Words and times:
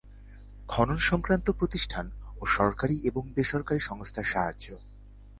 খনন 0.67 0.99
সংক্রান্ত 1.09 1.47
প্রতিষ্ঠান 1.59 2.05
ও 2.37 2.43
সরকারি 2.51 2.95
এবং 3.09 3.23
বেসরকারি 3.35 3.81
সংস্থার 3.89 4.27
সাহায্য 4.33 4.67